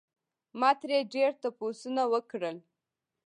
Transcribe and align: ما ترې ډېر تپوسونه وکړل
ما 0.59 0.69
ترې 0.81 0.99
ډېر 1.13 1.31
تپوسونه 1.41 2.03
وکړل 2.13 2.57